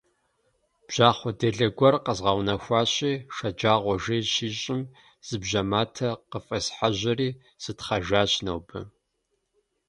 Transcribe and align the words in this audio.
Бжьахъуэ 0.85 1.31
делэ 1.39 1.67
гуэр 1.77 1.95
къэзгъэунэхуащи, 2.05 3.13
шэджагъуэ 3.35 3.95
жей 4.03 4.23
щищӀым 4.33 4.81
зы 5.27 5.35
бжьэ 5.41 5.61
матэ 5.71 6.09
къыфӀесхьэжьэри 6.31 7.29
сытхъэжащ 7.63 8.33
нобэ. 8.45 8.79